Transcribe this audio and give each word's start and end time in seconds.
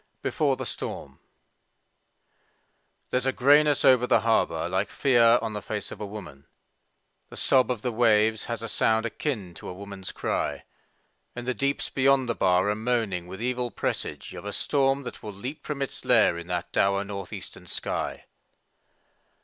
17 0.21 0.21
BEFORE 0.55 0.65
STORM 0.65 1.19
There's 3.11 3.27
a 3.27 3.31
grayness 3.31 3.85
over 3.85 4.07
the 4.07 4.21
harbor 4.21 4.67
Hke 4.67 4.87
fear 4.87 5.37
on 5.43 5.53
the 5.53 5.61
face 5.61 5.91
of 5.91 6.01
a 6.01 6.07
woman, 6.07 6.47
The 7.29 7.37
sob 7.37 7.69
of 7.69 7.83
the 7.83 7.91
waves 7.91 8.45
has 8.45 8.63
a 8.63 8.67
sound 8.67 9.05
akin 9.05 9.53
to 9.53 9.69
a 9.69 9.75
woman's 9.75 10.11
cry, 10.11 10.63
And 11.35 11.47
the 11.47 11.53
deeps 11.53 11.89
beyond 11.91 12.27
the 12.27 12.33
bar 12.33 12.67
are 12.71 12.75
moaning 12.75 13.27
with 13.27 13.43
evil 13.43 13.69
presage 13.69 14.33
Of 14.33 14.43
a 14.43 14.53
storm 14.53 15.03
that 15.03 15.21
will 15.21 15.31
leap 15.33 15.63
from 15.67 15.83
its 15.83 16.03
lair 16.03 16.35
in 16.35 16.47
that 16.47 16.71
dour 16.71 17.03
north 17.03 17.31
eastern 17.31 17.67
sky. 17.67 18.25